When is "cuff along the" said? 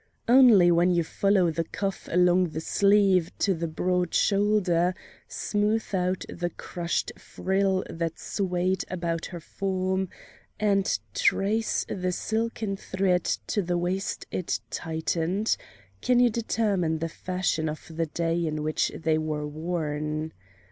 1.65-2.59